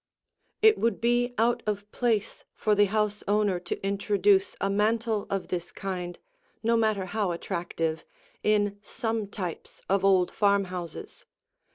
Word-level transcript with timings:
It 0.63 0.79
would 0.79 0.99
be 0.99 1.35
out 1.37 1.61
of 1.67 1.91
place 1.91 2.43
for 2.55 2.73
the 2.73 2.85
house 2.85 3.23
owner 3.27 3.59
to 3.59 3.79
introduce 3.85 4.55
a 4.59 4.67
mantel 4.67 5.27
of 5.29 5.49
this 5.49 5.71
kind, 5.71 6.17
no 6.63 6.75
matter 6.75 7.05
how 7.05 7.29
attractive, 7.29 8.03
in 8.41 8.79
some 8.81 9.27
types 9.27 9.83
of 9.87 10.03
old 10.03 10.31
farmhouses. 10.31 11.27